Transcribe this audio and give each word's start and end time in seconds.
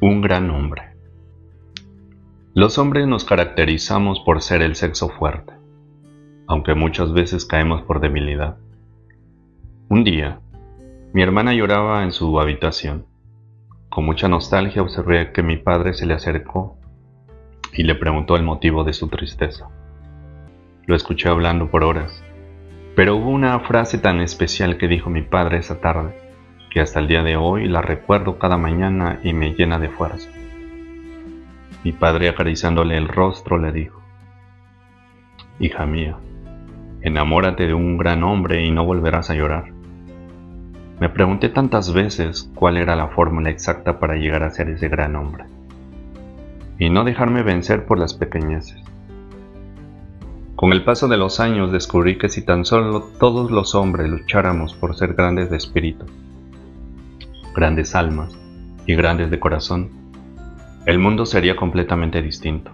Un 0.00 0.20
gran 0.20 0.48
hombre. 0.50 0.94
Los 2.54 2.78
hombres 2.78 3.08
nos 3.08 3.24
caracterizamos 3.24 4.20
por 4.20 4.42
ser 4.42 4.62
el 4.62 4.76
sexo 4.76 5.08
fuerte, 5.08 5.54
aunque 6.46 6.76
muchas 6.76 7.12
veces 7.12 7.44
caemos 7.44 7.82
por 7.82 7.98
debilidad. 7.98 8.58
Un 9.88 10.04
día, 10.04 10.38
mi 11.12 11.20
hermana 11.22 11.52
lloraba 11.52 12.04
en 12.04 12.12
su 12.12 12.38
habitación. 12.38 13.06
Con 13.88 14.04
mucha 14.04 14.28
nostalgia 14.28 14.82
observé 14.82 15.32
que 15.32 15.42
mi 15.42 15.56
padre 15.56 15.94
se 15.94 16.06
le 16.06 16.14
acercó 16.14 16.76
y 17.72 17.82
le 17.82 17.96
preguntó 17.96 18.36
el 18.36 18.44
motivo 18.44 18.84
de 18.84 18.92
su 18.92 19.08
tristeza. 19.08 19.68
Lo 20.86 20.94
escuché 20.94 21.28
hablando 21.28 21.72
por 21.72 21.82
horas, 21.82 22.22
pero 22.94 23.16
hubo 23.16 23.30
una 23.30 23.58
frase 23.58 23.98
tan 23.98 24.20
especial 24.20 24.78
que 24.78 24.86
dijo 24.86 25.10
mi 25.10 25.22
padre 25.22 25.58
esa 25.58 25.80
tarde 25.80 26.27
que 26.70 26.80
hasta 26.80 27.00
el 27.00 27.08
día 27.08 27.22
de 27.22 27.36
hoy 27.36 27.68
la 27.68 27.82
recuerdo 27.82 28.38
cada 28.38 28.56
mañana 28.56 29.20
y 29.22 29.32
me 29.32 29.54
llena 29.54 29.78
de 29.78 29.88
fuerza. 29.88 30.30
Mi 31.84 31.92
padre 31.92 32.28
acariciándole 32.28 32.96
el 32.96 33.08
rostro 33.08 33.58
le 33.58 33.72
dijo, 33.72 34.02
Hija 35.60 35.86
mía, 35.86 36.16
enamórate 37.00 37.66
de 37.66 37.74
un 37.74 37.96
gran 37.96 38.22
hombre 38.22 38.64
y 38.64 38.70
no 38.70 38.84
volverás 38.84 39.30
a 39.30 39.34
llorar. 39.34 39.72
Me 41.00 41.08
pregunté 41.08 41.48
tantas 41.48 41.92
veces 41.92 42.50
cuál 42.54 42.76
era 42.76 42.96
la 42.96 43.08
fórmula 43.08 43.50
exacta 43.50 43.98
para 43.98 44.16
llegar 44.16 44.42
a 44.42 44.50
ser 44.50 44.68
ese 44.68 44.88
gran 44.88 45.14
hombre 45.16 45.44
y 46.78 46.90
no 46.90 47.04
dejarme 47.04 47.42
vencer 47.42 47.86
por 47.86 47.98
las 47.98 48.14
pequeñeces. 48.14 48.82
Con 50.54 50.72
el 50.72 50.84
paso 50.84 51.06
de 51.08 51.16
los 51.16 51.40
años 51.40 51.70
descubrí 51.70 52.18
que 52.18 52.28
si 52.28 52.42
tan 52.42 52.64
solo 52.64 53.00
todos 53.20 53.50
los 53.50 53.74
hombres 53.74 54.08
lucháramos 54.08 54.74
por 54.74 54.96
ser 54.96 55.14
grandes 55.14 55.50
de 55.50 55.56
espíritu, 55.56 56.06
grandes 57.58 57.96
almas 57.96 58.38
y 58.86 58.94
grandes 58.94 59.32
de 59.32 59.40
corazón, 59.40 59.90
el 60.86 61.00
mundo 61.00 61.26
sería 61.26 61.56
completamente 61.56 62.22
distinto. 62.22 62.70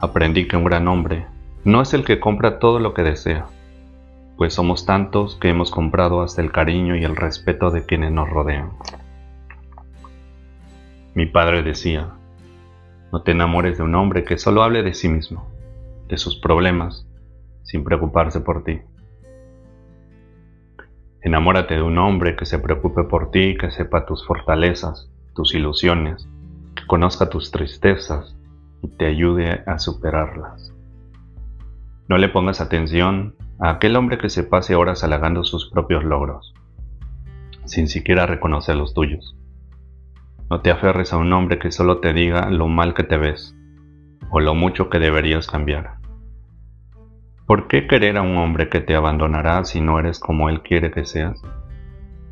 Aprendí 0.00 0.48
que 0.48 0.56
un 0.56 0.64
gran 0.64 0.88
hombre 0.88 1.26
no 1.64 1.82
es 1.82 1.92
el 1.92 2.02
que 2.02 2.18
compra 2.18 2.58
todo 2.58 2.78
lo 2.78 2.94
que 2.94 3.02
desea, 3.02 3.44
pues 4.38 4.54
somos 4.54 4.86
tantos 4.86 5.36
que 5.36 5.50
hemos 5.50 5.70
comprado 5.70 6.22
hasta 6.22 6.40
el 6.40 6.50
cariño 6.50 6.96
y 6.96 7.04
el 7.04 7.14
respeto 7.14 7.70
de 7.70 7.84
quienes 7.84 8.10
nos 8.10 8.30
rodean. 8.30 8.70
Mi 11.14 11.26
padre 11.26 11.62
decía, 11.62 12.08
no 13.12 13.20
te 13.20 13.32
enamores 13.32 13.76
de 13.76 13.84
un 13.84 13.94
hombre 13.96 14.24
que 14.24 14.38
solo 14.38 14.62
hable 14.62 14.82
de 14.82 14.94
sí 14.94 15.10
mismo, 15.10 15.46
de 16.08 16.16
sus 16.16 16.40
problemas, 16.40 17.06
sin 17.64 17.84
preocuparse 17.84 18.40
por 18.40 18.64
ti. 18.64 18.80
Enamórate 21.24 21.76
de 21.76 21.82
un 21.82 21.96
hombre 21.96 22.36
que 22.36 22.44
se 22.44 22.58
preocupe 22.58 23.04
por 23.04 23.30
ti, 23.30 23.56
que 23.58 23.70
sepa 23.70 24.04
tus 24.04 24.26
fortalezas, 24.26 25.10
tus 25.34 25.54
ilusiones, 25.54 26.28
que 26.76 26.86
conozca 26.86 27.30
tus 27.30 27.50
tristezas 27.50 28.36
y 28.82 28.88
te 28.88 29.06
ayude 29.06 29.64
a 29.66 29.78
superarlas. 29.78 30.70
No 32.08 32.18
le 32.18 32.28
pongas 32.28 32.60
atención 32.60 33.36
a 33.58 33.70
aquel 33.70 33.96
hombre 33.96 34.18
que 34.18 34.28
se 34.28 34.44
pase 34.44 34.74
horas 34.74 35.02
halagando 35.02 35.44
sus 35.44 35.70
propios 35.70 36.04
logros, 36.04 36.52
sin 37.64 37.88
siquiera 37.88 38.26
reconocer 38.26 38.76
los 38.76 38.92
tuyos. 38.92 39.34
No 40.50 40.60
te 40.60 40.70
aferres 40.70 41.14
a 41.14 41.16
un 41.16 41.32
hombre 41.32 41.58
que 41.58 41.72
solo 41.72 42.00
te 42.00 42.12
diga 42.12 42.50
lo 42.50 42.68
mal 42.68 42.92
que 42.92 43.02
te 43.02 43.16
ves 43.16 43.56
o 44.30 44.40
lo 44.40 44.54
mucho 44.54 44.90
que 44.90 44.98
deberías 44.98 45.46
cambiar. 45.46 46.03
¿Por 47.46 47.68
qué 47.68 47.86
querer 47.86 48.16
a 48.16 48.22
un 48.22 48.38
hombre 48.38 48.70
que 48.70 48.80
te 48.80 48.94
abandonará 48.94 49.62
si 49.64 49.78
no 49.82 49.98
eres 49.98 50.18
como 50.18 50.48
él 50.48 50.62
quiere 50.62 50.90
que 50.90 51.04
seas? 51.04 51.42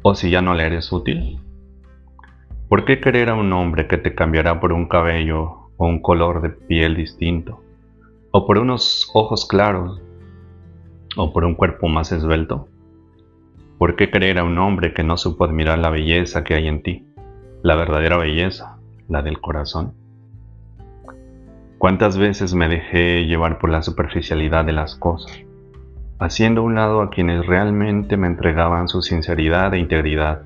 ¿O 0.00 0.14
si 0.14 0.30
ya 0.30 0.40
no 0.40 0.54
le 0.54 0.64
eres 0.64 0.90
útil? 0.90 1.38
¿Por 2.66 2.86
qué 2.86 2.98
querer 2.98 3.28
a 3.28 3.34
un 3.34 3.52
hombre 3.52 3.86
que 3.86 3.98
te 3.98 4.14
cambiará 4.14 4.58
por 4.58 4.72
un 4.72 4.88
cabello 4.88 5.68
o 5.76 5.86
un 5.86 6.00
color 6.00 6.40
de 6.40 6.48
piel 6.48 6.96
distinto? 6.96 7.62
¿O 8.30 8.46
por 8.46 8.56
unos 8.56 9.10
ojos 9.12 9.44
claros? 9.46 10.00
¿O 11.18 11.30
por 11.30 11.44
un 11.44 11.56
cuerpo 11.56 11.88
más 11.88 12.10
esbelto? 12.10 12.68
¿Por 13.76 13.96
qué 13.96 14.10
querer 14.10 14.38
a 14.38 14.44
un 14.44 14.56
hombre 14.56 14.94
que 14.94 15.02
no 15.02 15.18
supo 15.18 15.44
admirar 15.44 15.78
la 15.78 15.90
belleza 15.90 16.42
que 16.42 16.54
hay 16.54 16.68
en 16.68 16.82
ti? 16.82 17.06
La 17.62 17.76
verdadera 17.76 18.16
belleza, 18.16 18.78
la 19.10 19.20
del 19.20 19.42
corazón. 19.42 19.92
¿Cuántas 21.82 22.16
veces 22.16 22.54
me 22.54 22.68
dejé 22.68 23.26
llevar 23.26 23.58
por 23.58 23.68
la 23.68 23.82
superficialidad 23.82 24.64
de 24.64 24.70
las 24.70 24.94
cosas, 24.94 25.42
haciendo 26.20 26.60
a 26.60 26.64
un 26.64 26.76
lado 26.76 27.02
a 27.02 27.10
quienes 27.10 27.44
realmente 27.44 28.16
me 28.16 28.28
entregaban 28.28 28.86
su 28.86 29.02
sinceridad 29.02 29.74
e 29.74 29.80
integridad 29.80 30.42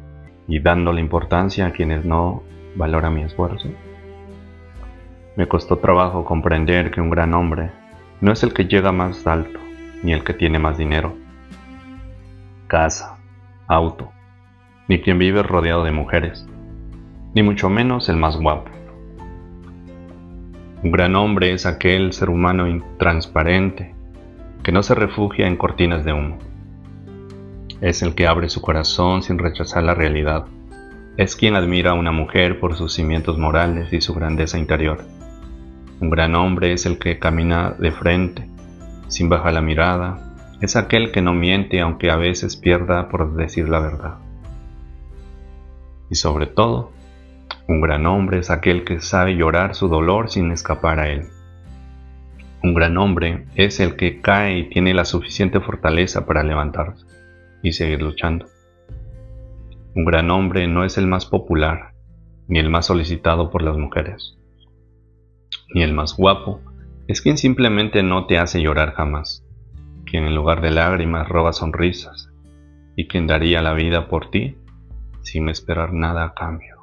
y 0.49 0.61
dándole 0.61 1.03
importancia 1.03 1.67
a 1.67 1.73
quienes 1.73 2.07
no 2.07 2.43
valoran 2.75 3.13
mi 3.13 3.23
esfuerzo? 3.23 3.69
Me 5.37 5.47
costó 5.47 5.77
trabajo 5.77 6.25
comprender 6.25 6.91
que 6.91 7.03
un 7.03 7.11
gran 7.11 7.35
hombre 7.35 7.71
no 8.23 8.33
es 8.33 8.43
el 8.43 8.55
que 8.55 8.65
llega 8.65 8.91
más 8.91 9.27
alto, 9.27 9.61
ni 10.03 10.15
el 10.15 10.25
que 10.25 10.33
tiene 10.33 10.59
más 10.59 10.79
dinero, 10.79 11.19
casa, 12.67 13.19
auto, 13.67 14.11
ni 14.89 15.03
quien 15.03 15.19
vive 15.19 15.43
rodeado 15.43 15.85
de 15.85 15.93
mujeres, 15.93 16.49
ni 17.35 17.43
mucho 17.43 17.69
menos 17.69 18.09
el 18.09 18.17
más 18.17 18.39
guapo. 18.39 18.71
Un 20.83 20.93
gran 20.93 21.17
hombre 21.17 21.53
es 21.53 21.65
aquel 21.65 22.13
ser 22.13 22.29
humano 22.29 22.69
intransparente 22.69 23.95
que 24.63 24.73
no 24.73 24.83
se 24.83 24.95
refugia 24.95 25.47
en 25.47 25.57
cortinas 25.57 26.05
de 26.05 26.13
humo. 26.13 26.39
Es 27.81 28.03
el 28.03 28.15
que 28.15 28.27
abre 28.27 28.49
su 28.49 28.61
corazón 28.61 29.23
sin 29.23 29.39
rechazar 29.39 29.85
la 29.85 29.95
realidad. 29.95 30.47
Es 31.17 31.35
quien 31.35 31.57
admira 31.57 31.93
a 31.93 31.95
una 31.95 32.13
mujer 32.13 32.61
por 32.61 32.77
sus 32.77 32.93
cimientos 32.93 33.39
morales 33.39 33.93
y 33.93 34.01
su 34.01 34.13
grandeza 34.13 34.59
interior. 34.59 35.05
Un 36.01 36.11
gran 36.11 36.35
hombre 36.35 36.73
es 36.73 36.85
el 36.85 36.99
que 36.99 37.19
camina 37.19 37.75
de 37.79 37.91
frente, 37.91 38.47
sin 39.09 39.31
bajar 39.31 39.55
la 39.55 39.63
mirada. 39.63 40.35
Es 40.61 40.77
aquel 40.77 41.11
que 41.11 41.23
no 41.23 41.33
miente 41.33 41.81
aunque 41.81 42.11
a 42.11 42.17
veces 42.17 42.57
pierda 42.57 43.09
por 43.09 43.35
decir 43.35 43.69
la 43.69 43.81
verdad. 43.81 44.19
Y 46.11 46.17
sobre 46.17 46.47
todo, 46.47 46.93
un 47.69 47.81
gran 47.81 48.07
hombre 48.07 48.39
es 48.39 48.51
aquel 48.51 48.85
que 48.85 49.01
sabe 49.01 49.37
llorar 49.37 49.75
su 49.75 49.89
dolor 49.89 50.31
sin 50.31 50.53
escapar 50.53 51.01
a 51.01 51.11
él. 51.11 51.25
Un 52.63 52.75
gran 52.75 52.97
hombre 52.97 53.47
es 53.57 53.81
el 53.81 53.97
que 53.97 54.21
cae 54.21 54.59
y 54.59 54.69
tiene 54.69 54.95
la 54.95 55.05
suficiente 55.05 55.61
fortaleza 55.61 56.27
para 56.27 56.45
levantarse 56.45 57.05
y 57.63 57.73
seguir 57.73 58.03
luchando. 58.03 58.47
Un 59.95 60.05
gran 60.05 60.31
hombre 60.31 60.69
no 60.69 60.85
es 60.85 60.97
el 60.97 61.07
más 61.09 61.27
popular, 61.27 61.93
ni 62.47 62.61
el 62.61 62.71
más 62.71 62.87
solicitado 62.87 63.51
por 63.51 63.63
las 63.63 63.77
mujeres, 63.77 64.39
ni 65.75 65.83
el 65.83 65.93
más 65.93 66.17
guapo, 66.17 66.61
es 67.09 67.21
quien 67.21 67.39
simplemente 67.39 68.03
no 68.03 68.27
te 68.27 68.39
hace 68.39 68.61
llorar 68.61 68.93
jamás, 68.93 69.45
quien 70.05 70.25
en 70.25 70.35
lugar 70.35 70.61
de 70.61 70.71
lágrimas 70.71 71.29
roba 71.29 71.53
sonrisas, 71.53 72.31
y 72.95 73.09
quien 73.09 73.27
daría 73.27 73.63
la 73.63 73.75
vida 73.75 74.09
por 74.09 74.31
ti 74.31 74.57
sin 75.23 75.49
esperar 75.49 75.93
nada 75.93 76.25
a 76.25 76.35
cambio. 76.35 76.76